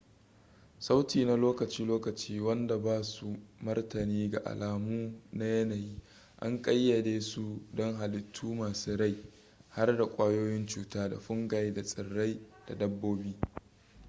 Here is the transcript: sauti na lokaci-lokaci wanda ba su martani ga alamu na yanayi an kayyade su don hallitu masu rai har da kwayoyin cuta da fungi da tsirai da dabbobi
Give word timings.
sauti 0.79 1.25
na 1.25 1.35
lokaci-lokaci 1.37 2.39
wanda 2.39 2.77
ba 2.77 3.03
su 3.03 3.37
martani 3.61 4.29
ga 4.29 4.39
alamu 4.45 5.21
na 5.33 5.45
yanayi 5.45 6.01
an 6.39 6.61
kayyade 6.61 7.19
su 7.21 7.61
don 7.73 7.95
hallitu 7.97 8.55
masu 8.55 8.97
rai 8.97 9.15
har 9.69 9.97
da 9.97 10.05
kwayoyin 10.05 10.65
cuta 10.65 11.09
da 11.09 11.19
fungi 11.19 11.73
da 11.73 11.83
tsirai 11.83 12.41
da 12.67 12.75
dabbobi 12.75 13.35